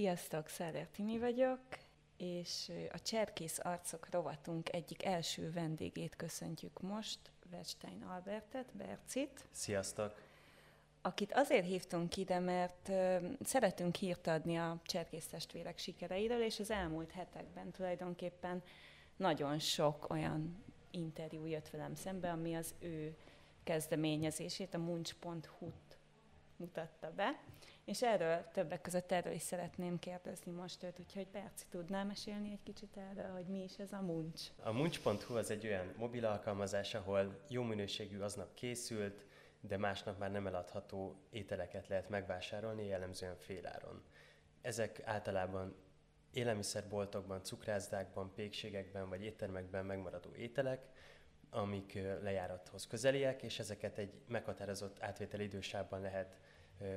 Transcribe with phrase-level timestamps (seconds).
[0.00, 1.60] Sziasztok, Száder Timi vagyok,
[2.16, 7.18] és a Cserkész Arcok rovatunk egyik első vendégét köszöntjük most,
[7.52, 9.48] Wetstein Albertet, Bercit.
[9.50, 10.22] Sziasztok!
[11.02, 12.90] Akit azért hívtunk ide, mert
[13.44, 18.62] szeretünk hírt adni a Cserkész testvérek sikereiről, és az elmúlt hetekben tulajdonképpen
[19.16, 23.16] nagyon sok olyan interjú jött velem szembe, ami az ő
[23.64, 25.98] kezdeményezését, a munch.hu-t
[26.56, 27.40] mutatta be.
[27.90, 32.62] És erről többek között erről is szeretném kérdezni most őt, úgyhogy Perci tudnál mesélni egy
[32.62, 34.50] kicsit erről, hogy mi is ez a Munch?
[34.62, 39.24] A Munch.hu az egy olyan mobil alkalmazás, ahol jó minőségű aznap készült,
[39.60, 44.02] de másnap már nem eladható ételeket lehet megvásárolni, jellemzően féláron.
[44.60, 45.74] Ezek általában
[46.32, 50.88] élelmiszerboltokban, cukrászdákban, pékségekben vagy éttermekben megmaradó ételek,
[51.50, 56.36] amik lejárathoz közeliek, és ezeket egy meghatározott átvételi idősában lehet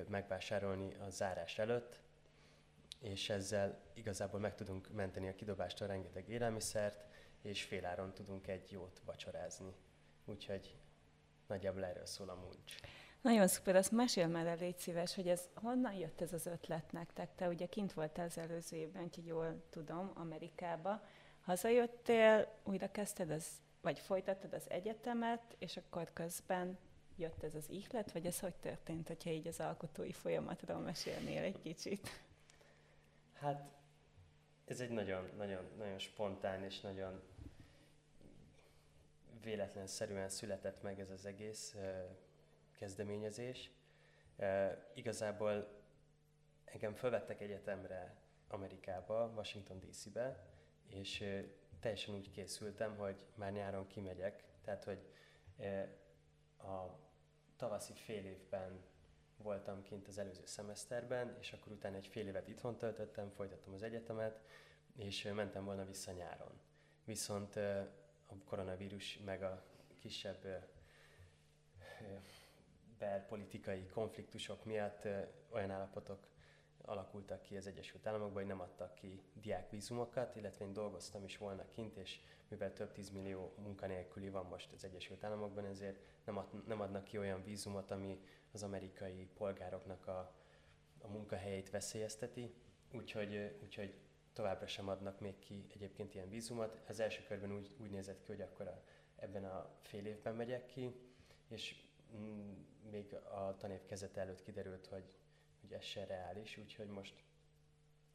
[0.07, 1.99] megvásárolni a zárás előtt,
[2.99, 7.05] és ezzel igazából meg tudunk menteni a kidobástól rengeteg élelmiszert,
[7.41, 9.73] és féláron tudunk egy jót vacsorázni.
[10.25, 10.75] Úgyhogy
[11.47, 12.75] nagyjából erről szól a muncs.
[13.21, 16.91] Nagyon szuper, azt mesél már el, légy szíves, hogy ez honnan jött ez az ötlet
[16.91, 17.35] nektek?
[17.35, 21.03] Te ugye kint voltál az előző évben, úgyhogy jól tudom, Amerikába.
[21.41, 23.47] Hazajöttél, újra kezdted az,
[23.81, 26.77] vagy folytattad az egyetemet, és akkor közben
[27.17, 31.61] jött ez az ihlet, vagy ez hogy történt, hogyha így az alkotói folyamatról mesélnél egy
[31.61, 32.09] kicsit?
[33.33, 33.71] Hát
[34.65, 37.21] ez egy nagyon, nagyon, nagyon spontán és nagyon
[39.41, 41.75] véletlenszerűen született meg ez az egész
[42.75, 43.71] kezdeményezés.
[44.93, 45.81] Igazából
[46.65, 48.15] engem felvettek egyetemre
[48.47, 50.47] Amerikába, Washington DC-be,
[50.87, 51.23] és
[51.79, 55.07] teljesen úgy készültem, hogy már nyáron kimegyek, tehát hogy
[56.63, 56.99] a
[57.55, 58.83] tavaszi fél évben
[59.37, 63.83] voltam kint az előző szemeszterben, és akkor utána egy fél évet itthon töltöttem, folytattam az
[63.83, 64.39] egyetemet,
[64.95, 66.59] és mentem volna vissza nyáron.
[67.05, 69.63] Viszont a koronavírus meg a
[69.99, 70.67] kisebb
[72.97, 75.07] belpolitikai konfliktusok miatt
[75.49, 76.27] olyan állapotok
[76.85, 81.67] alakultak ki az Egyesült Államokban, hogy nem adtak ki diákvízumokat, illetve én dolgoztam is volna
[81.67, 86.81] kint, és mivel több tízmillió munkanélküli van most az Egyesült Államokban, ezért nem, ad, nem
[86.81, 88.21] adnak ki olyan vízumot, ami
[88.51, 90.33] az amerikai polgároknak a,
[91.01, 92.53] a munkahelyeit veszélyezteti,
[92.91, 93.97] úgyhogy, úgyhogy
[94.33, 96.81] továbbra sem adnak még ki egyébként ilyen vízumot.
[96.87, 98.83] Az első körben úgy, úgy nézett ki, hogy akkor a,
[99.15, 100.95] ebben a fél évben megyek ki,
[101.47, 101.83] és
[102.91, 105.17] még a tanév kezete előtt kiderült, hogy,
[105.73, 107.13] hogy ez se reális, úgyhogy most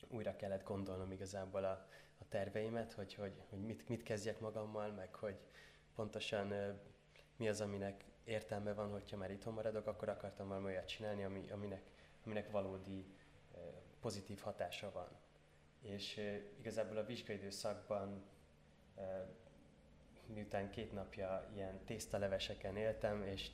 [0.08, 1.86] újra kellett gondolnom igazából a,
[2.19, 5.38] a terveimet, hogy, hogy, hogy mit, mit kezdjek magammal, meg hogy
[5.94, 6.52] pontosan
[7.36, 11.50] mi az, aminek értelme van, hogyha már itthon maradok, akkor akartam valami olyat csinálni, ami,
[11.50, 11.82] aminek,
[12.24, 13.06] aminek valódi
[14.00, 15.08] pozitív hatása van.
[15.80, 16.20] És
[16.58, 18.24] igazából a vizsgaidőszakban
[20.26, 23.50] miután két napja ilyen tésztaleveseken éltem, és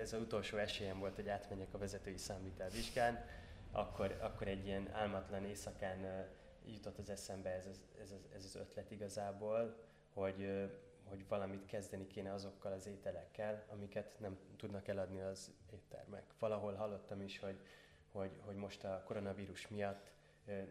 [0.00, 3.24] ez az utolsó esélyem volt, hogy átmenjek a vezetői számvitel vizsgán,
[3.70, 6.28] akkor, akkor egy ilyen álmatlan éjszakán
[6.66, 9.76] jutott az eszembe ez, ez, ez, ez az ötlet igazából,
[10.12, 10.70] hogy,
[11.04, 16.24] hogy valamit kezdeni kéne azokkal az ételekkel, amiket nem tudnak eladni az éttermek.
[16.38, 17.60] Valahol hallottam is, hogy,
[18.12, 20.12] hogy, hogy most a koronavírus miatt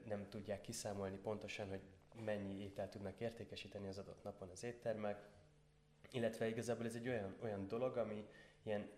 [0.06, 1.82] nem tudják kiszámolni pontosan, hogy
[2.26, 5.28] mennyi ételt tudnak értékesíteni az adott napon az éttermek,
[6.12, 8.28] illetve igazából ez egy olyan, olyan dolog, ami
[8.64, 8.90] ilyen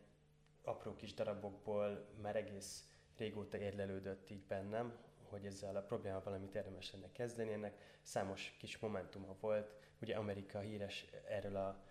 [0.64, 4.98] apró kis darabokból már egész régóta érlelődött így bennem,
[5.30, 7.54] hogy ezzel a problémával valamit érdemes lenne kezdeni.
[7.54, 9.74] Ennek számos kis momentuma volt.
[10.02, 11.84] Ugye Amerika híres erről a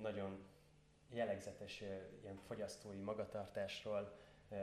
[0.00, 0.44] nagyon
[1.08, 1.80] jellegzetes
[2.22, 4.16] ilyen fogyasztói magatartásról.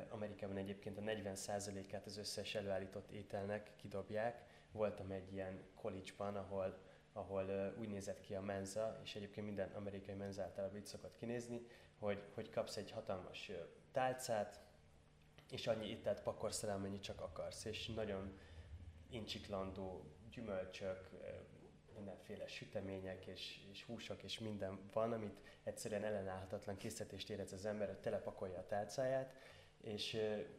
[0.10, 4.46] Amerikában egyébként a 40%-át az összes előállított ételnek kidobják.
[4.72, 6.78] Voltam egy ilyen college-ban, ahol
[7.20, 11.62] ahol úgy nézett ki a menza, és egyébként minden amerikai menza általában így szokott kinézni,
[12.00, 13.52] hogy, hogy kapsz egy hatalmas
[13.92, 14.60] tálcát,
[15.50, 18.40] és annyi ételt pakolsz rá, amennyi csak akarsz, és nagyon
[19.10, 21.10] incsiklandó gyümölcsök,
[21.96, 27.88] mindenféle sütemények és, és húsok és minden van, amit egyszerűen ellenállhatatlan készítést érez az ember,
[27.88, 29.34] hogy telepakolja a tálcáját,
[29.82, 30.18] és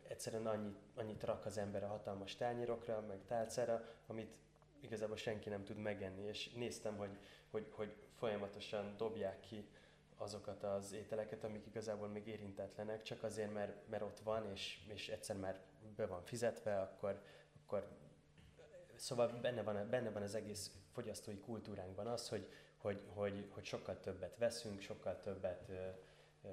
[0.08, 4.36] egyszerűen annyit, annyit rak az ember a hatalmas tányérokra, meg tálcára, amit
[4.80, 7.18] igazából senki nem tud megenni, és néztem, hogy,
[7.50, 9.68] hogy, hogy folyamatosan dobják ki
[10.16, 15.08] azokat az ételeket, amik igazából még érintetlenek, csak azért, mert, mert ott van, és, és
[15.08, 15.60] egyszer már
[15.96, 17.22] be van fizetve, akkor,
[17.62, 17.88] akkor
[19.00, 24.00] Szóval benne van, benne van az egész fogyasztói kultúránkban az, hogy, hogy, hogy, hogy sokkal
[24.00, 25.88] többet veszünk, sokkal többet ö,
[26.44, 26.48] ö,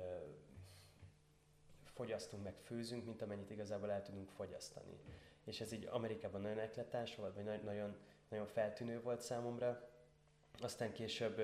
[1.84, 5.00] fogyasztunk, meg főzünk, mint amennyit igazából el tudunk fogyasztani.
[5.44, 7.98] És ez így Amerikában nagyon ekletás volt, vagy nagyon,
[8.30, 9.90] nagyon feltűnő volt számomra.
[10.62, 11.42] Aztán később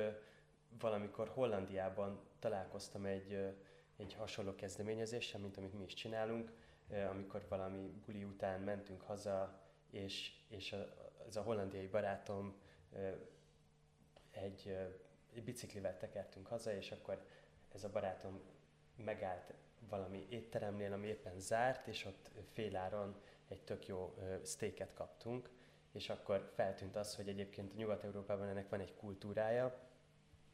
[0.80, 3.56] valamikor Hollandiában találkoztam egy,
[3.98, 6.52] egy hasonló kezdeményezéssel, mint amit mi is csinálunk,
[7.10, 10.94] amikor valami buli után mentünk haza, és, és a,
[11.28, 12.56] ez a hollandiai barátom
[14.32, 14.78] egy,
[15.34, 17.26] egy biciklivel tekertünk haza, és akkor
[17.74, 18.42] ez a barátom
[18.96, 19.54] megállt
[19.90, 24.16] valami étteremnél, ami éppen zárt, és ott féláron egy tök jó
[24.46, 25.50] steaket kaptunk,
[25.94, 29.92] és akkor feltűnt az, hogy egyébként Nyugat-Európában ennek van egy kultúrája,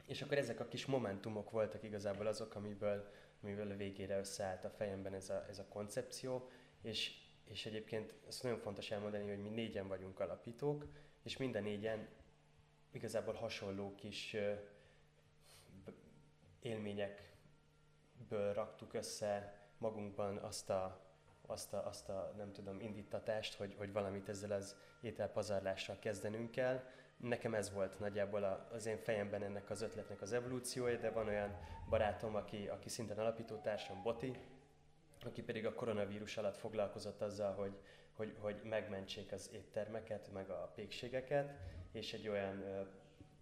[0.06, 3.10] és akkor ezek a kis momentumok voltak igazából azok, amiből,
[3.42, 6.50] amiből a végére összeállt a fejemben ez a, ez a koncepció,
[6.82, 7.14] és,
[7.44, 10.86] és egyébként ezt nagyon fontos elmondani, hogy mi négyen vagyunk alapítók,
[11.22, 12.08] és minden négyen
[12.90, 14.36] igazából hasonló kis
[16.60, 21.09] élményekből raktuk össze magunkban azt a,
[21.50, 26.82] azt a, azt a nem tudom, indítatást, hogy, hogy valamit ezzel az ételpazarlással kezdenünk kell.
[27.16, 31.58] Nekem ez volt nagyjából az én fejemben ennek az ötletnek az evolúciója, de van olyan
[31.88, 34.38] barátom, aki, aki szintén alapítótársam, Boti,
[35.24, 37.78] aki pedig a koronavírus alatt foglalkozott azzal, hogy,
[38.12, 41.52] hogy, hogy megmentsék az éttermeket, meg a pékségeket,
[41.92, 42.64] és egy olyan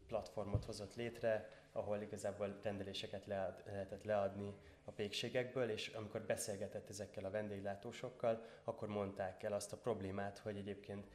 [0.06, 4.54] platformot hozott létre, ahol igazából rendeléseket lead, lehetett leadni
[4.88, 10.56] a pékségekből, és amikor beszélgetett ezekkel a vendéglátósokkal, akkor mondták el azt a problémát, hogy
[10.56, 11.06] egyébként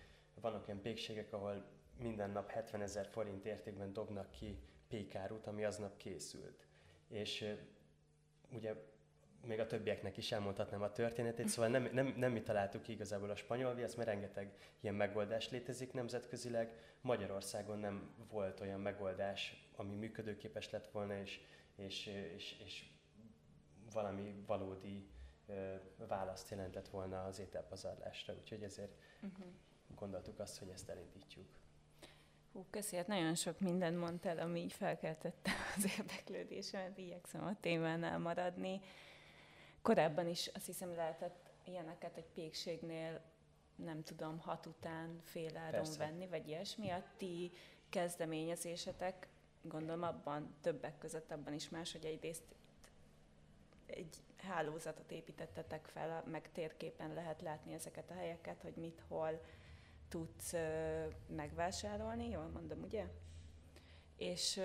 [0.41, 1.65] vannak olyan pékségek, ahol
[1.99, 6.67] minden nap 70 ezer forint értékben dobnak ki pékárút, ami aznap készült.
[7.07, 7.45] És
[8.51, 8.73] ugye
[9.45, 13.35] még a többieknek is elmondhatnám a történetét, szóval nem, nem, nem mi találtuk igazából a
[13.35, 16.77] spanyol viasz, mert rengeteg ilyen megoldás létezik nemzetközileg.
[17.01, 21.41] Magyarországon nem volt olyan megoldás, ami működőképes lett volna, és,
[21.75, 22.05] és,
[22.35, 22.92] és, és
[23.93, 25.07] valami valódi
[25.47, 25.75] ö,
[26.07, 29.45] választ jelentett volna az ételpazarlásra, úgyhogy ezért uh-huh.
[29.95, 31.45] gondoltuk azt, hogy ezt elindítjuk.
[32.53, 38.19] Hú, köszi, hát nagyon sok mindent mondtál, ami így felkeltette az érdeklődésemet, igyekszem a témánál
[38.19, 38.81] maradni.
[39.81, 43.21] Korábban is azt hiszem lehetett ilyeneket egy pékségnél,
[43.75, 46.89] nem tudom, hat után fél áron venni, vagy ilyesmi.
[46.89, 47.51] A ti
[47.89, 49.27] kezdeményezésetek,
[49.61, 52.43] gondolom abban, többek között abban is más, hogy egyrészt
[53.93, 59.41] egy hálózatot építettetek fel, meg térképen lehet látni ezeket a helyeket, hogy mit, hol
[60.09, 60.53] tudsz
[61.27, 63.05] megvásárolni, jól mondom, ugye?
[64.17, 64.55] És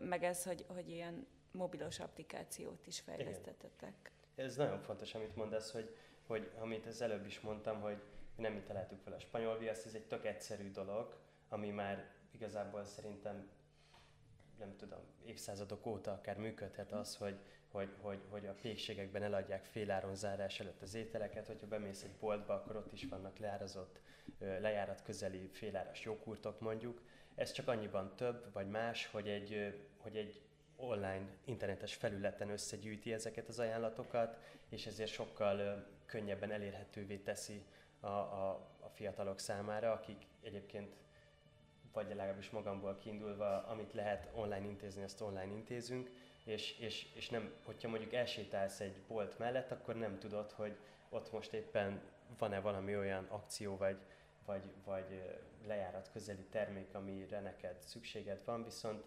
[0.00, 5.96] meg ez, hogy, hogy ilyen mobilos applikációt is fejlesztettetek ez nagyon fontos, amit mondasz, hogy,
[6.26, 8.02] hogy amit az előbb is mondtam, hogy
[8.36, 11.16] nem mi találtuk fel a spanyol viaszt, ez egy tök egyszerű dolog,
[11.48, 13.50] ami már igazából szerintem
[14.58, 17.38] nem tudom, évszázadok óta akár működhet az, hogy,
[17.72, 22.54] hogy, hogy, hogy a pékségekben eladják féláron zárás előtt az ételeket, hogyha bemész egy boltba,
[22.54, 24.00] akkor ott is vannak leárazott,
[24.38, 27.02] lejárat közeli féláras joghurtok mondjuk.
[27.34, 30.42] Ez csak annyiban több vagy más, hogy egy, hogy egy
[30.76, 37.64] online internetes felületen összegyűjti ezeket az ajánlatokat, és ezért sokkal könnyebben elérhetővé teszi
[38.00, 40.94] a, a, a fiatalok számára, akik egyébként
[41.92, 46.10] vagy legalábbis magamból kiindulva, amit lehet online intézni, azt online intézünk,
[46.44, 50.76] és, és, és nem, hogyha mondjuk elsétálsz egy bolt mellett, akkor nem tudod, hogy
[51.08, 52.00] ott most éppen
[52.38, 53.98] van-e valami olyan akció, vagy,
[54.46, 59.04] vagy, vagy lejárat közeli termék, amire neked szükséged van, viszont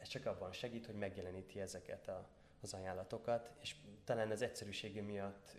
[0.00, 2.28] ez csak abban segít, hogy megjeleníti ezeket a,
[2.60, 5.56] az ajánlatokat, és talán az egyszerűsége miatt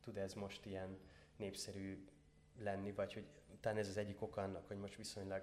[0.00, 0.98] tud ez most ilyen
[1.36, 2.04] népszerű
[2.58, 3.26] lenni, vagy hogy
[3.60, 5.42] talán ez az egyik oka annak, hogy most viszonylag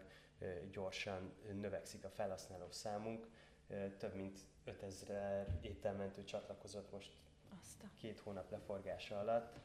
[0.71, 3.27] gyorsan növekszik a felhasználó számunk.
[3.97, 7.13] Több mint 5000 ételmentő csatlakozott most
[7.61, 7.91] Aztán.
[7.97, 9.59] két hónap leforgása alatt.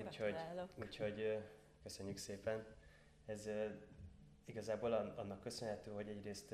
[0.00, 0.34] Úgyhogy,
[0.74, 1.44] úgyhogy
[1.82, 2.66] köszönjük szépen.
[3.26, 3.48] Ez
[4.44, 6.52] igazából annak köszönhető, hogy egyrészt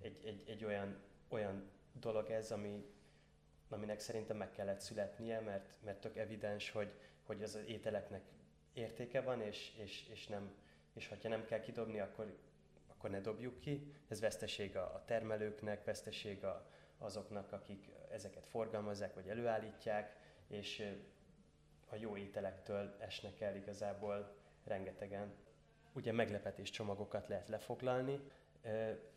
[0.00, 2.92] egy, egy, egy olyan, olyan dolog ez, ami,
[3.68, 8.22] aminek szerintem meg kellett születnie, mert, mert tök evidens, hogy, hogy az ételeknek
[8.72, 10.54] értéke van, és, és, és, nem,
[10.94, 12.36] és ha nem kell kidobni, akkor,
[12.86, 13.94] akkor ne dobjuk ki.
[14.08, 16.66] Ez veszteség a, a termelőknek, veszteség a,
[16.98, 20.16] azoknak, akik ezeket forgalmazzák vagy előállítják,
[20.48, 20.96] és
[21.88, 24.34] a jó ételektől esnek el igazából
[24.64, 25.34] rengetegen.
[25.92, 28.20] Ugye meglepetés csomagokat lehet lefoglalni,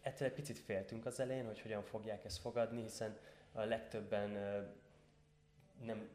[0.01, 3.17] Ettől egy picit féltünk az elején, hogy hogyan fogják ezt fogadni, hiszen
[3.51, 4.29] a legtöbben
[5.81, 6.09] nem,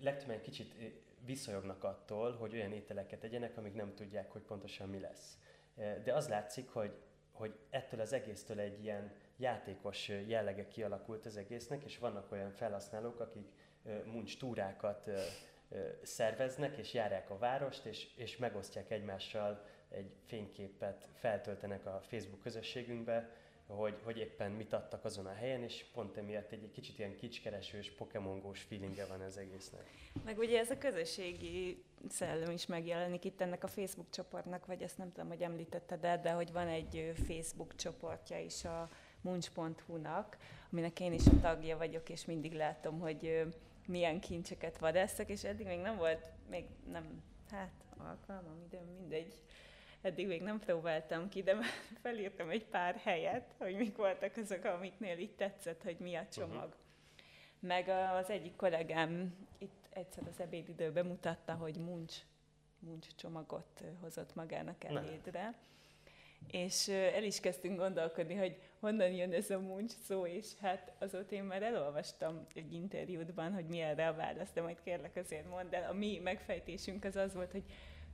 [0.00, 0.74] legtöbben kicsit
[1.24, 5.38] visszajognak attól, hogy olyan ételeket tegyenek, amik nem tudják, hogy pontosan mi lesz.
[5.74, 6.94] De az látszik, hogy,
[7.32, 13.20] hogy ettől az egésztől egy ilyen játékos jellege kialakult az egésznek, és vannak olyan felhasználók,
[13.20, 13.52] akik
[14.04, 15.10] muncs túrákat
[16.02, 23.30] szerveznek, és járják a várost, és, és megosztják egymással egy fényképet, feltöltenek a Facebook közösségünkbe,
[23.76, 27.16] hogy, hogy éppen mit adtak azon a helyen, és pont emiatt egy, egy kicsit ilyen
[27.16, 29.90] kicskeresős, pokemongós feelingje van az egésznek.
[30.24, 34.98] Meg ugye ez a közösségi szellem is megjelenik itt ennek a Facebook csoportnak, vagy ezt
[34.98, 38.88] nem tudom, hogy említetted el, de hogy van egy Facebook csoportja is a
[39.20, 40.36] munch.hu-nak,
[40.72, 43.46] aminek én is a tagja vagyok, és mindig látom, hogy
[43.86, 49.34] milyen kincseket vadásztak, és eddig még nem volt, még nem, hát alkalmam, időm, mindegy,
[50.02, 51.70] eddig még nem próbáltam ki, de már
[52.02, 56.56] felírtam egy pár helyet, hogy mik voltak azok, amiknél így tetszett, hogy mi a csomag.
[56.56, 56.74] Uh-huh.
[57.60, 62.14] Meg az egyik kollégám itt egyszer az ebédidőben mutatta, hogy muncs,
[62.78, 65.42] muncs csomagot hozott magának elédre.
[65.42, 66.58] Ne.
[66.58, 71.34] És el is kezdtünk gondolkodni, hogy honnan jön ez a muncs szó, és hát azóta
[71.34, 75.74] én már elolvastam egy interjútban, hogy mi erre a válasz, de majd kérlek azért mondd
[75.74, 75.90] el.
[75.90, 77.64] A mi megfejtésünk az az volt, hogy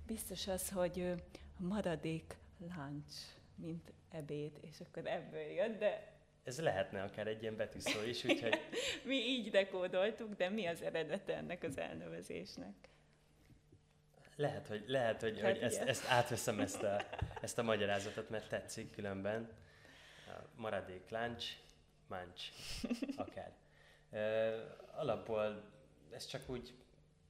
[0.06, 1.14] biztos az, hogy
[1.56, 3.14] maradék lunch,
[3.54, 6.14] mint ebéd, és akkor ebből jött, de...
[6.44, 8.60] Ez lehetne akár egy ilyen betűszó is, úgyhogy...
[9.04, 12.74] mi így dekódoltuk, de mi az eredete ennek az elnevezésnek?
[14.36, 17.02] Lehet, hogy, lehet, hogy, hát hogy ezt, ezt átveszem ezt a,
[17.40, 19.48] ezt a magyarázatot, mert tetszik különben.
[20.54, 21.56] Maradék lunch,
[22.06, 22.52] munch,
[23.16, 23.52] akár.
[24.10, 25.72] Uh, alapból
[26.10, 26.74] ez csak úgy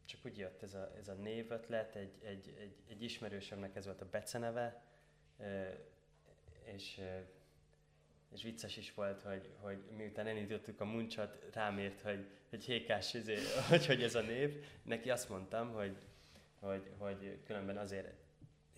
[0.06, 4.00] csak úgy jött ez a, ez a névötlet, egy, egy, egy, egy ismerősömnek ez volt
[4.00, 4.82] a beceneve,
[6.64, 7.00] és,
[8.32, 13.14] és vicces is volt, hogy, hogy miután elindítottuk a muncsat, rám írt, hogy, hogy hékás,
[13.14, 13.36] izé,
[13.68, 14.64] hogy, hogy ez a név.
[14.82, 15.96] Neki azt mondtam, hogy,
[16.60, 18.12] hogy, hogy különben azért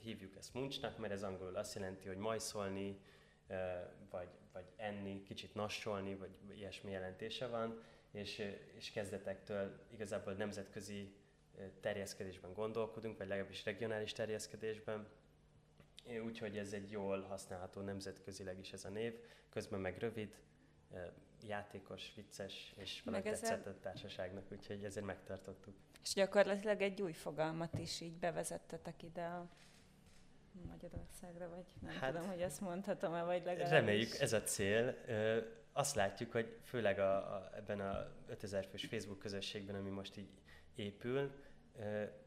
[0.03, 3.01] hívjuk ezt muncsnak, mert ez angolul azt jelenti, hogy majszolni,
[4.11, 8.43] vagy, vagy enni, kicsit nassolni, vagy ilyesmi jelentése van, és,
[8.77, 11.13] és kezdetektől igazából nemzetközi
[11.81, 15.09] terjeszkedésben gondolkodunk, vagy legalábbis regionális terjeszkedésben,
[16.25, 19.15] úgyhogy ez egy jól használható nemzetközileg is ez a név,
[19.51, 20.35] közben meg rövid,
[21.43, 25.75] játékos, vicces, és meg tetszett a társaságnak, úgyhogy ezért megtartottuk.
[26.03, 29.49] És gyakorlatilag egy új fogalmat is így bevezettetek ide a
[30.67, 33.71] Magyarországra, vagy nem hát, tudom, hogy ezt mondhatom-e, vagy legalábbis...
[33.71, 34.95] Reméljük, ez a cél.
[35.73, 40.29] Azt látjuk, hogy főleg a, a, ebben a 5000 fős Facebook közösségben, ami most így
[40.79, 41.31] épül,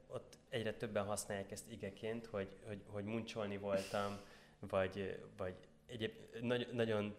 [0.08, 4.20] ott egyre többen használják ezt igeként, hogy, hogy, hogy muncsolni voltam,
[4.60, 5.56] vagy, vagy
[5.86, 7.16] egyéb, nagy, nagyon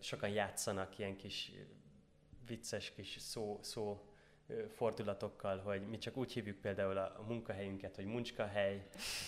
[0.00, 1.52] sokan játszanak ilyen kis
[2.46, 4.06] vicces kis szó, szó
[4.74, 8.86] fordulatokkal, hogy mi csak úgy hívjuk például a, munkahelyünket, hogy muncskahely,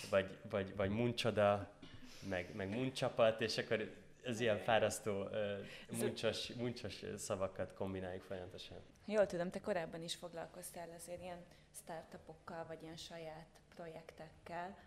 [0.09, 1.73] vagy, vagy, vagy muncsoda,
[2.29, 3.93] meg, meg muncsapat, és akkor
[4.25, 5.27] ez ilyen fárasztó,
[5.99, 8.77] muncsos, muncsos szavakat kombináljuk folyamatosan.
[9.05, 11.43] Jól tudom, te korábban is foglalkoztál azért ilyen
[11.75, 14.77] startupokkal, vagy ilyen saját projektekkel.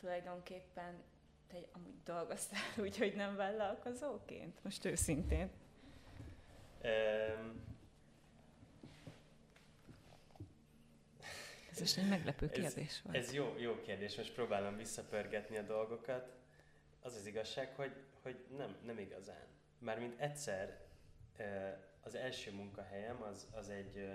[0.00, 1.02] Tulajdonképpen
[1.48, 4.64] te amúgy dolgoztál úgy, hogy nem vállalkozóként?
[4.64, 5.50] Most őszintén.
[6.84, 7.66] Um,
[11.70, 13.16] ez most egy meglepő kérdés ez, volt.
[13.16, 16.36] Ez jó, jó kérdés, most próbálom visszapörgetni a dolgokat.
[17.00, 19.46] Az az igazság, hogy, hogy nem, nem igazán.
[19.78, 20.86] Mármint egyszer
[22.00, 24.08] az első munkahelyem az, az egy,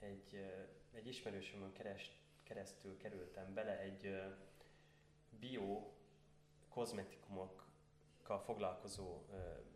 [0.00, 0.52] egy,
[0.92, 4.22] egy ismerősömön keres, keresztül kerültem bele egy
[5.40, 5.90] bio
[6.68, 9.22] kozmetikumokkal foglalkozó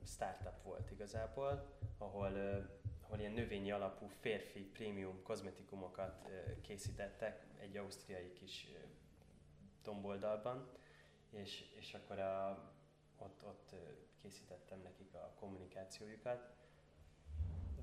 [0.06, 2.32] startup volt igazából, ahol,
[3.00, 6.28] ahol ilyen növényi alapú férfi prémium kozmetikumokat
[6.61, 8.68] készítettek egy ausztriai kis
[9.82, 10.70] domboldalban,
[11.34, 12.72] és, és akkor a,
[13.18, 13.74] ott, ott
[14.22, 16.54] készítettem nekik a kommunikációjukat,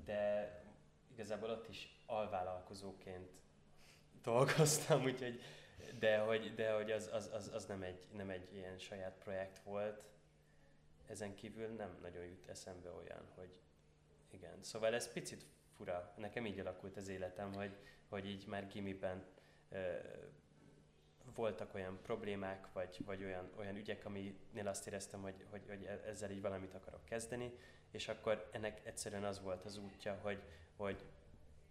[0.04, 0.52] de
[1.12, 3.30] igazából ott is alvállalkozóként
[4.22, 5.40] dolgoztam, úgyhogy
[5.98, 9.58] de hogy, de hogy az, az, az, az nem, egy, nem egy ilyen saját projekt
[9.58, 10.06] volt.
[11.06, 13.60] Ezen kívül nem nagyon jut eszembe olyan, hogy
[14.30, 14.62] igen.
[14.62, 16.14] Szóval ez picit fura.
[16.16, 17.76] Nekem így alakult az életem, hogy,
[18.08, 19.26] hogy így már gimiben
[21.34, 26.02] voltak olyan problémák, vagy, vagy olyan, olyan ügyek, aminél azt éreztem, hogy, hogy, hogy e-,
[26.06, 27.52] ezzel így valamit akarok kezdeni,
[27.90, 30.42] és akkor ennek egyszerűen az volt az útja, hogy,
[30.76, 31.04] hogy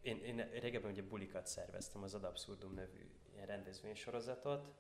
[0.01, 4.73] én, én régebben ugye bulikat szerveztem, az Ad Absurdum nevű ilyen rendezvénysorozatot,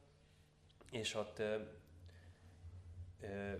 [0.91, 1.61] és ott ö,
[3.21, 3.53] ö,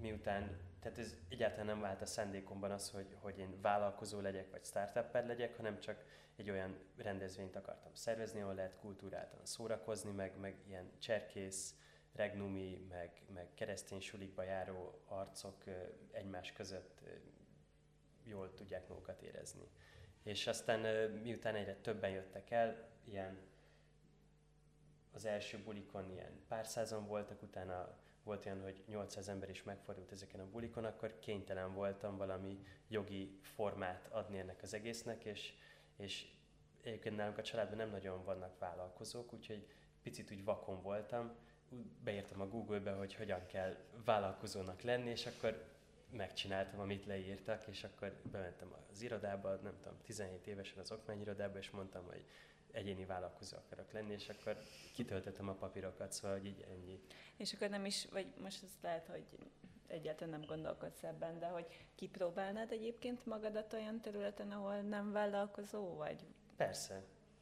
[0.00, 4.64] miután, tehát ez egyáltalán nem vált a szándékomban az, hogy, hogy én vállalkozó legyek, vagy
[4.64, 6.04] startupper legyek, hanem csak
[6.36, 11.74] egy olyan rendezvényt akartam szervezni, ahol lehet kultúráltan szórakozni, meg, meg ilyen cserkész,
[12.12, 15.64] regnumi, meg, meg keresztény sulikba járó arcok
[16.12, 17.00] egymás között
[18.24, 19.68] jól tudják magukat érezni.
[20.22, 23.38] És aztán miután egyre többen jöttek el, ilyen
[25.12, 30.12] az első bulikon ilyen pár százan voltak, utána volt olyan, hogy 800 ember is megfordult
[30.12, 35.52] ezeken a bulikon, akkor kénytelen voltam valami jogi formát adni ennek az egésznek, és,
[35.96, 36.26] és
[36.82, 39.66] egyébként nálunk a családban nem nagyon vannak vállalkozók, úgyhogy
[40.02, 41.32] picit úgy vakon voltam,
[42.04, 45.70] beírtam a Google-be, hogy hogyan kell vállalkozónak lenni, és akkor
[46.10, 51.70] megcsináltam, amit leírtak, és akkor bementem az irodába, nem tudom, 17 évesen az okmányirodába, és
[51.70, 52.24] mondtam, hogy
[52.72, 54.58] egyéni vállalkozó akarok lenni, és akkor
[54.94, 57.00] kitöltöttem a papírokat, szóval hogy így ennyi.
[57.36, 59.24] És akkor nem is, vagy most ez lehet, hogy
[59.86, 66.26] egyáltalán nem gondolkodsz ebben, de hogy kipróbálnád egyébként magadat olyan területen, ahol nem vállalkozó vagy?
[66.56, 66.94] Persze.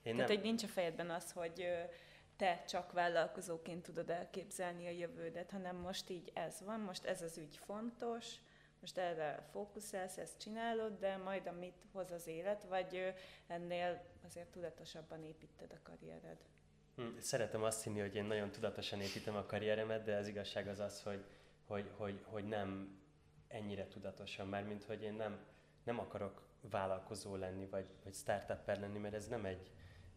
[0.02, 0.36] Én Tehát, nem...
[0.36, 1.66] hogy nincs a fejedben az, hogy
[2.36, 7.38] te csak vállalkozóként tudod elképzelni a jövődet, hanem most így ez van, most ez az
[7.38, 8.34] ügy fontos,
[8.80, 13.14] most erre fókuszálsz, ezt csinálod, de majd amit hoz az élet, vagy
[13.46, 16.38] ennél azért tudatosabban építed a karriered.
[16.96, 20.78] Hm, szeretem azt hinni, hogy én nagyon tudatosan építem a karrieremet, de az igazság az
[20.78, 21.24] az, hogy,
[21.66, 22.98] hogy, hogy, hogy nem
[23.48, 25.46] ennyire tudatosan, mert mint hogy én nem,
[25.84, 29.70] nem akarok vállalkozó lenni, vagy, vagy startupper lenni, mert ez nem egy,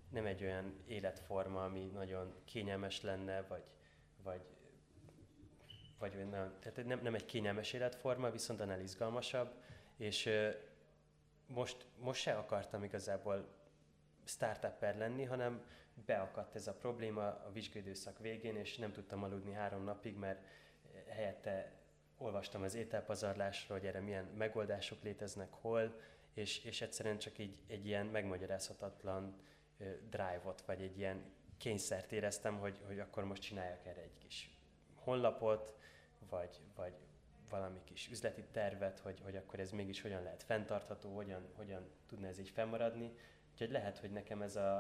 [0.10, 3.64] nem egy olyan életforma, ami nagyon kényelmes lenne, vagy,
[4.24, 4.42] vagy,
[6.10, 9.54] vagy nem, tehát nem, nem egy kényelmes életforma, viszont annál izgalmasabb,
[9.98, 10.30] és
[11.48, 13.48] most, most se akartam igazából
[14.24, 15.66] startupper lenni, hanem
[16.06, 20.46] beakadt ez a probléma a vizsgődőszak végén, és nem tudtam aludni három napig, mert
[21.08, 21.72] helyette
[22.18, 26.00] olvastam az ételpazarlásról, hogy erre milyen megoldások léteznek, hol,
[26.34, 29.36] és, és egyszerűen csak így egy ilyen megmagyarázhatatlan
[30.10, 34.54] drive-ot, vagy egy ilyen kényszert éreztem, hogy, hogy akkor most csináljak erre egy kis
[35.04, 35.76] honlapot,
[36.34, 36.94] vagy, vagy
[37.50, 42.28] valami kis üzleti tervet, hogy, hogy akkor ez mégis hogyan lehet fenntartható, hogyan, hogyan tudna
[42.28, 43.14] ez így fennmaradni.
[43.52, 44.80] Úgyhogy lehet, hogy nekem ez a,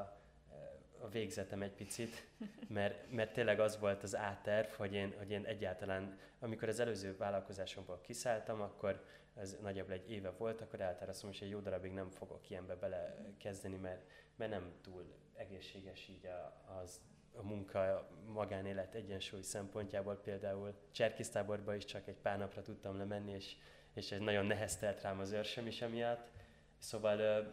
[0.99, 2.27] a végzetem egy picit,
[2.67, 7.17] mert, mert tényleg az volt az áterv, hogy én, hogy én egyáltalán, amikor az előző
[7.17, 12.09] vállalkozásomból kiszálltam, akkor ez nagyjából egy éve volt, akkor eltárasztom, hogy egy jó darabig nem
[12.09, 17.01] fogok ilyenbe belekezdeni, mert, mert nem túl egészséges így a, az,
[17.35, 23.55] a munka, magánélet egyensúly szempontjából például Cserkisztáborba is csak egy pár napra tudtam lemenni, és,
[23.93, 26.31] és ez nagyon neheztelt rám az őrsöm is emiatt.
[26.77, 27.45] Szóval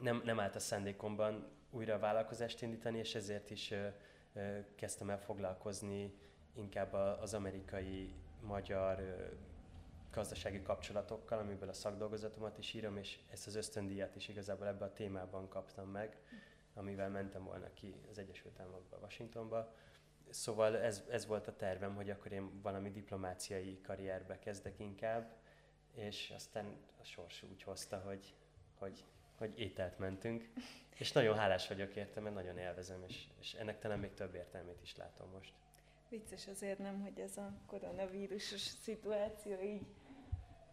[0.00, 3.74] nem, nem állt a szándékomban újra a vállalkozást indítani, és ezért is
[4.74, 6.14] kezdtem el foglalkozni
[6.52, 9.28] inkább az amerikai, magyar
[10.10, 14.92] gazdasági kapcsolatokkal, amiből a szakdolgozatomat is írom, és ezt az ösztöndíjat is igazából ebben a
[14.92, 16.16] témában kaptam meg,
[16.78, 19.74] amivel mentem volna ki az Egyesült Államokba, Washingtonba.
[20.30, 25.36] Szóval ez, ez volt a tervem, hogy akkor én valami diplomáciai karrierbe kezdek inkább,
[25.94, 28.34] és aztán a sors úgy hozta, hogy,
[28.78, 29.04] hogy,
[29.36, 30.50] hogy ételt mentünk.
[30.98, 34.82] És nagyon hálás vagyok érte, mert nagyon élvezem, és, és ennek talán még több értelmét
[34.82, 35.52] is látom most.
[36.08, 39.86] Vicces azért nem, hogy ez a koronavírusos szituáció így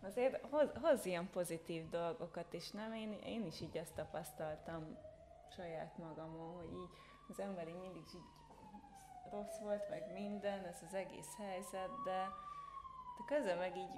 [0.01, 2.93] azért hoz, hoz ilyen pozitív dolgokat is, nem?
[2.93, 4.97] Én, én is így ezt tapasztaltam
[5.51, 6.89] saját magamon, hogy így
[7.27, 8.29] az ember így mindig így
[9.31, 12.27] rossz volt, meg minden, ez az egész helyzet, de,
[13.17, 13.89] de közben meg így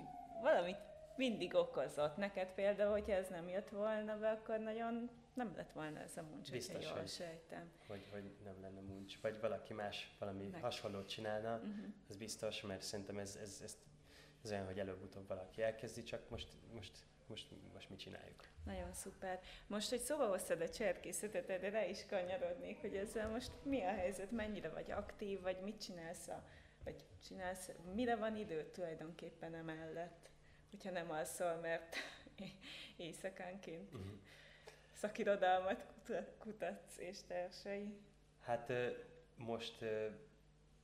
[0.41, 0.77] valamit
[1.15, 2.15] mindig okozott.
[2.15, 6.21] Neked például, hogyha ez nem jött volna be, akkor nagyon nem lett volna ez a
[6.21, 7.71] muncs, Biztos, jól hogy, sejtem.
[7.87, 9.21] Hogy, hogy nem lenne muncs.
[9.21, 10.61] Vagy valaki más valami Meg.
[10.61, 11.85] hasonlót csinálna, uh-huh.
[12.09, 13.77] az biztos, mert szerintem ez, ez, ez,
[14.43, 16.91] ez olyan, hogy előbb-utóbb valaki elkezdi, csak most, most,
[17.27, 18.47] most, most mit csináljuk.
[18.65, 19.39] Nagyon szuper.
[19.67, 23.91] Most, hogy szóba hoztad a cserkészetet, de rá is kanyarodnék, hogy ezzel most mi a
[23.91, 26.43] helyzet, mennyire vagy aktív, vagy mit csinálsz, a,
[26.83, 30.29] vagy csinálsz, mire van idő tulajdonképpen emellett,
[30.69, 31.95] hogyha nem alszol, mert
[32.97, 33.93] éjszakánként.
[33.93, 34.19] Uh-huh
[34.97, 35.85] szakirodalmat
[36.37, 37.97] kutatsz és társai?
[38.39, 38.71] Hát
[39.35, 39.85] most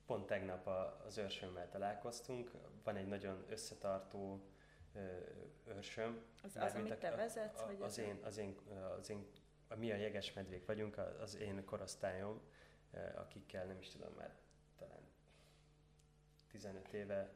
[0.06, 0.68] pont tegnap
[1.06, 2.52] az őrsömmel találkoztunk.
[2.84, 4.42] Van egy nagyon összetartó
[5.68, 6.24] őrsöm.
[6.44, 7.62] Az, az amit te vezetsz?
[7.62, 8.58] A, vagy az, én, az, én,
[9.00, 9.28] az én,
[9.68, 12.42] a mi a jegesmedvék vagyunk, az én korosztályom,
[13.16, 14.36] akikkel nem is tudom már
[14.78, 15.02] talán
[16.48, 17.34] 15 éve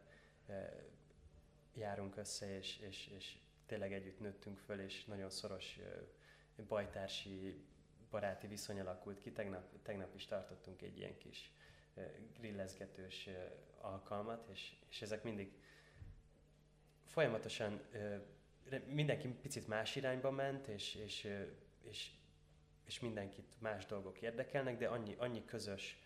[1.74, 5.80] járunk össze, és, és, és tényleg együtt nőttünk föl, és nagyon szoros
[6.68, 7.66] bajtársi
[8.10, 9.32] baráti viszony alakult ki.
[9.32, 11.52] Tegnap, tegnap is tartottunk egy ilyen kis
[12.38, 13.30] grillezgetős
[13.82, 15.52] alkalmat, és, és ezek mindig
[17.08, 17.82] folyamatosan
[18.86, 21.28] mindenki picit más irányba ment, és, és,
[21.82, 22.12] és,
[22.86, 26.02] és mindenkit más dolgok érdekelnek, de annyi, annyi közös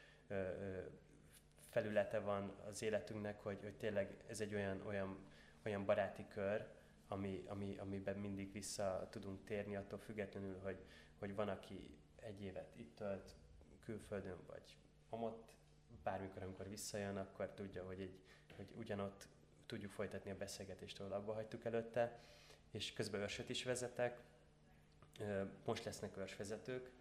[1.69, 5.17] felülete van az életünknek, hogy, hogy tényleg ez egy olyan, olyan,
[5.65, 6.67] olyan baráti kör,
[7.07, 10.85] ami, ami, amiben mindig vissza tudunk térni, attól függetlenül, hogy,
[11.19, 13.35] hogy van, aki egy évet itt tölt
[13.83, 14.77] külföldön, vagy
[15.09, 15.55] amott,
[16.03, 18.19] bármikor, amikor visszajön, akkor tudja, hogy, egy,
[18.55, 19.27] hogy ugyanott
[19.71, 22.19] tudjuk folytatni a beszélgetést, ahol abba hagytuk előtte,
[22.71, 24.19] és közben őrsöt is vezetek,
[25.65, 26.91] most lesznek őrsvezetők,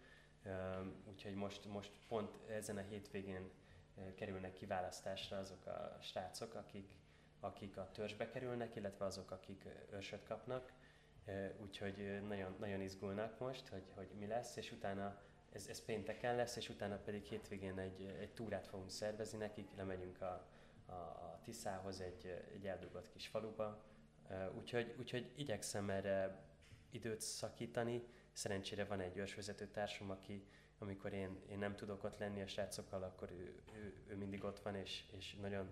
[1.05, 3.51] úgyhogy most, most pont ezen a hétvégén
[4.15, 6.95] kerülnek kiválasztásra azok a srácok, akik,
[7.39, 10.71] akik a törzsbe kerülnek, illetve azok, akik őrsöt kapnak.
[11.61, 16.55] Úgyhogy nagyon, nagyon izgulnak most, hogy, hogy mi lesz, és utána ez, ez pénteken lesz,
[16.55, 20.47] és utána pedig hétvégén egy, egy túrát fogunk szervezni nekik, lemegyünk a,
[20.91, 23.83] a, a Tiszához egy, egy eldugott kis faluba.
[24.57, 26.45] Úgyhogy, úgyhogy igyekszem erre
[26.89, 28.03] időt szakítani.
[28.31, 33.03] Szerencsére van egy ősvezető társam, aki amikor én, én nem tudok ott lenni a srácokkal,
[33.03, 35.71] akkor ő, ő, ő mindig ott van, és, és nagyon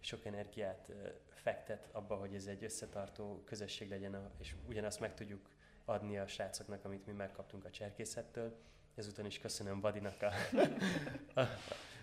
[0.00, 0.92] sok energiát
[1.28, 5.48] fektet abba, hogy ez egy összetartó közösség legyen, és ugyanazt meg tudjuk
[5.84, 8.56] adni a srácoknak, amit mi megkaptunk a cserkészettől.
[8.94, 10.32] Ezúton is köszönöm Vadinak a,
[11.40, 11.46] a,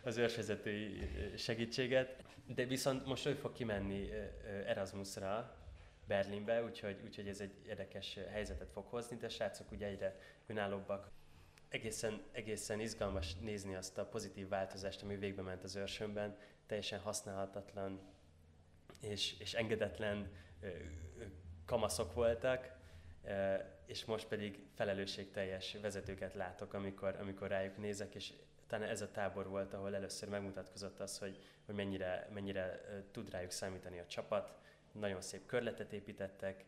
[0.04, 2.24] az őrsvezetői segítséget.
[2.46, 4.10] De viszont most ő fog kimenni
[4.66, 5.56] Erasmusra,
[6.08, 11.12] Berlinbe, úgyhogy, úgyhogy ez egy érdekes helyzetet fog hozni, de srácok ugye egyre önállóbbak.
[11.70, 18.00] Egészen, egészen izgalmas nézni azt a pozitív változást, ami végbe ment az őrsönben, teljesen használhatatlan
[19.02, 20.32] és, és engedetlen
[21.66, 22.80] kamaszok voltak,
[23.86, 28.34] és most pedig felelősségteljes vezetőket látok, amikor, amikor rájuk nézek, és
[28.72, 32.82] talán ez a tábor volt, ahol először megmutatkozott az, hogy, hogy mennyire, mennyire
[33.12, 34.56] tud rájuk számítani a csapat.
[34.92, 36.66] Nagyon szép körletet építettek,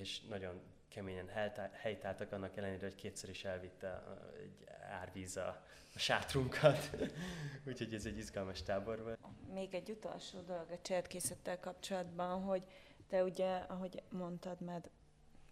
[0.00, 1.28] és nagyon keményen
[1.72, 4.02] helytáltak annak ellenére, hogy kétszer is elvitte
[4.38, 6.90] egy árvíz a, a sátrunkat.
[7.68, 9.18] Úgyhogy ez egy izgalmas tábor volt.
[9.52, 12.64] Még egy utolsó dolog a csertészettel kapcsolatban, hogy
[13.08, 14.90] te ugye, ahogy mondtad, mert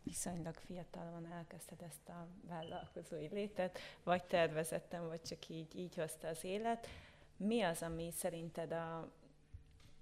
[0.09, 6.45] viszonylag fiatalon elkezdted ezt a vállalkozói létet, vagy tervezettem, vagy csak így, így hozta az
[6.45, 6.87] élet.
[7.37, 9.13] Mi az, ami szerinted a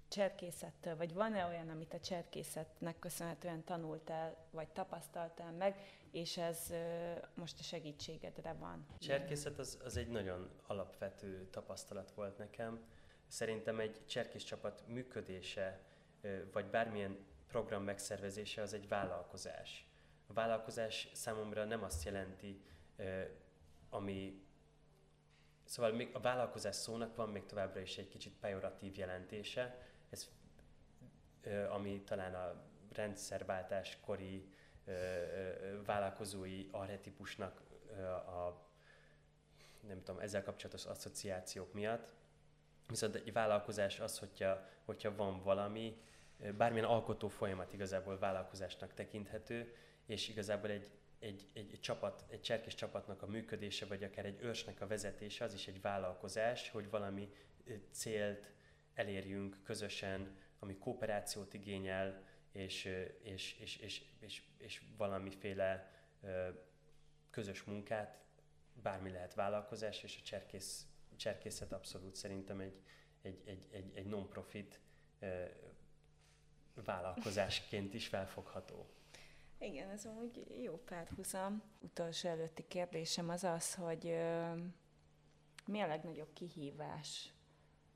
[0.07, 5.75] cserkészettől, vagy van-e olyan, amit a cserkészetnek köszönhetően tanultál, vagy tapasztaltál meg,
[6.11, 6.73] és ez
[7.33, 8.85] most a segítségedre van?
[8.93, 12.79] A cserkészet az, az egy nagyon alapvető tapasztalat volt nekem.
[13.27, 15.81] Szerintem egy cserkész csapat működése,
[16.51, 19.86] vagy bármilyen program megszervezése az egy vállalkozás.
[20.27, 22.61] A vállalkozás számomra nem azt jelenti,
[23.89, 24.45] ami
[25.67, 29.77] Szóval még a vállalkozás szónak van még továbbra is egy kicsit pejoratív jelentése,
[30.09, 30.29] ez,
[31.69, 32.63] ami talán a
[32.93, 34.49] rendszerváltás kori
[35.85, 37.61] vállalkozói arhetipusnak
[38.27, 38.65] a
[39.87, 42.13] nem tudom, ezzel kapcsolatos asszociációk miatt.
[42.87, 46.01] Viszont egy vállalkozás az, hogyha, hogyha van valami,
[46.57, 49.75] bármilyen alkotó folyamat igazából vállalkozásnak tekinthető,
[50.07, 54.41] és igazából egy, egy, egy, egy csapat, egy cserkés csapatnak a működése, vagy akár egy
[54.41, 57.29] őrsnek a vezetése, az is egy vállalkozás, hogy valami
[57.91, 58.51] célt
[58.93, 62.85] elérjünk közösen, ami kooperációt igényel, és,
[63.21, 65.91] és, és, és, és, és valamiféle
[67.29, 68.25] közös munkát,
[68.81, 72.81] bármi lehet vállalkozás, és a cserkész, cserkészet abszolút szerintem egy,
[73.21, 74.79] egy, egy, egy, egy non-profit
[76.73, 78.96] vállalkozásként is felfogható.
[79.59, 81.61] Igen, ez úgy jó párhuzam.
[81.79, 84.03] Utolsó előtti kérdésem az az, hogy
[85.65, 87.33] mi a legnagyobb kihívás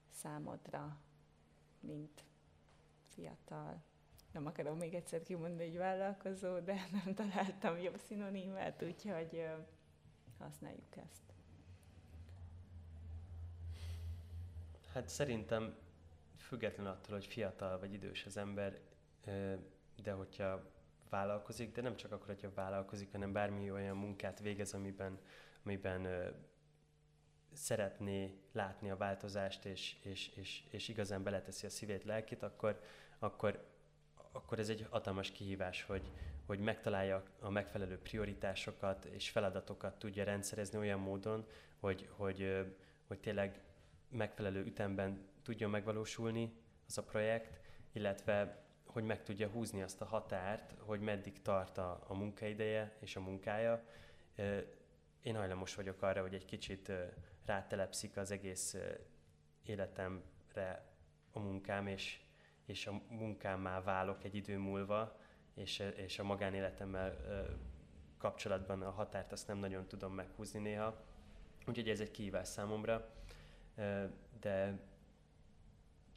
[0.09, 1.01] számodra,
[1.79, 2.23] mint
[3.09, 3.83] fiatal?
[4.31, 9.47] Nem akarom még egyszer kimondani, hogy vállalkozó, de nem találtam jobb szinonimmát, úgyhogy
[10.37, 11.33] használjuk ezt.
[14.93, 15.75] Hát szerintem
[16.37, 18.79] független attól, hogy fiatal vagy idős az ember,
[20.03, 20.71] de hogyha
[21.11, 25.19] vállalkozik, de nem csak akkor, hogyha vállalkozik, hanem bármi olyan munkát végez, amiben,
[25.63, 26.07] amiben
[27.53, 32.81] szeretné látni a változást, és, és, és, és igazán beleteszi a szívét, lelkét, akkor,
[33.19, 33.67] akkor,
[34.31, 36.11] akkor ez egy hatalmas kihívás, hogy,
[36.45, 41.47] hogy megtalálja a megfelelő prioritásokat és feladatokat tudja rendszerezni olyan módon,
[41.79, 42.67] hogy, hogy,
[43.07, 43.61] hogy tényleg
[44.09, 46.53] megfelelő ütemben tudjon megvalósulni
[46.87, 47.59] az a projekt,
[47.91, 53.15] illetve hogy meg tudja húzni azt a határt, hogy meddig tart a, a munkaideje és
[53.15, 53.83] a munkája.
[55.21, 56.91] Én hajlamos vagyok arra, hogy egy kicsit
[57.45, 58.77] rátelepszik az egész
[59.63, 60.85] életemre
[61.31, 62.21] a munkám, és,
[62.65, 65.19] és a munkámmá válok egy idő múlva,
[65.53, 67.17] és, és a magánéletemmel
[68.17, 71.03] kapcsolatban a határt azt nem nagyon tudom meghúzni néha.
[71.67, 73.13] Úgyhogy ez egy kihívás számomra,
[74.39, 74.79] de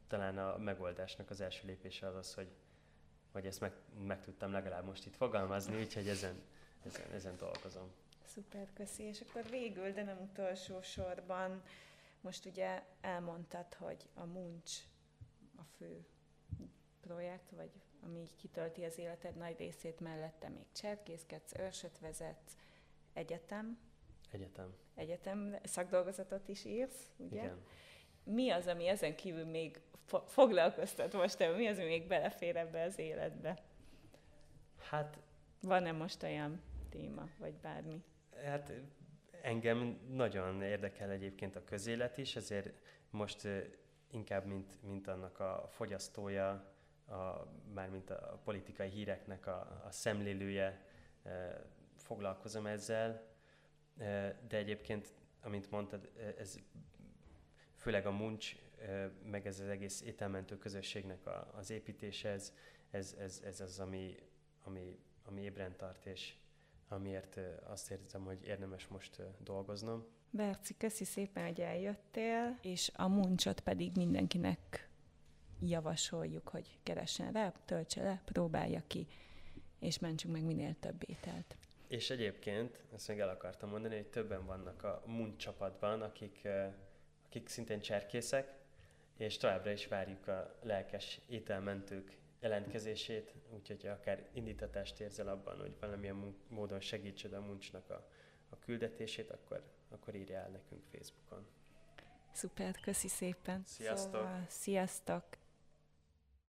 [0.06, 2.48] talán a megoldásnak az első lépése az az, hogy
[3.34, 3.72] hogy ezt meg,
[4.06, 6.42] meg tudtam legalább most itt fogalmazni, úgyhogy ezen,
[6.84, 7.90] ezen, ezen dolgozom.
[8.26, 9.02] Szuper, köszi.
[9.02, 11.62] És akkor végül, de nem utolsó sorban,
[12.20, 14.72] most ugye elmondtad, hogy a Muncs
[15.56, 16.06] a fő
[17.00, 17.70] projekt, vagy
[18.02, 22.56] ami kitölti az életed nagy részét, mellette még cserkészkedsz, őrsöt vezetsz,
[23.12, 23.78] egyetem.
[24.30, 24.74] Egyetem.
[24.94, 27.42] Egyetem, szakdolgozatot is írsz, ugye?
[27.42, 27.64] Igen.
[28.24, 31.48] Mi az, ami ezen kívül még fo- foglalkoztat most te?
[31.48, 33.62] Mi az, ami még belefér ebbe az életbe?
[34.78, 35.18] Hát...
[35.60, 36.60] Van-e most olyan
[36.90, 38.02] téma, vagy bármi?
[38.44, 38.72] Hát
[39.42, 43.48] engem nagyon érdekel egyébként a közélet is, ezért most
[44.10, 46.72] inkább, mint, mint annak a fogyasztója,
[47.08, 50.84] a, mármint a politikai híreknek a, a szemlélője,
[51.96, 53.26] foglalkozom ezzel,
[54.48, 56.58] de egyébként, amint mondtad, ez
[57.84, 58.56] főleg a muncs,
[59.30, 62.52] meg ez az egész ételmentő közösségnek a, az építése, ez,
[62.90, 64.16] ez, ez, ez az, ami,
[64.62, 66.34] ami, ami ébren tart, és
[66.88, 70.06] amiért azt érzem, hogy érdemes most dolgoznom.
[70.30, 74.88] Berci, köszi szépen, hogy eljöttél, és a muncsot pedig mindenkinek
[75.60, 79.06] javasoljuk, hogy keressen rá, töltse le, próbálja ki,
[79.78, 81.56] és mentsünk meg minél több ételt.
[81.88, 86.48] És egyébként, ezt még el akartam mondani, hogy többen vannak a Munt csapatban, akik,
[87.34, 88.54] akik szintén cserkészek,
[89.16, 96.36] és továbbra is várjuk a lelkes ételmentők jelentkezését, úgyhogy akár indítatást érzel abban, hogy valamilyen
[96.48, 98.08] módon segítsed a muncsnak a,
[98.48, 101.46] a küldetését, akkor, akkor írja el nekünk Facebookon.
[102.32, 103.62] Szuper, köszi szépen.
[103.66, 104.12] Sziasztok!
[104.12, 105.24] Szóval, sziasztok!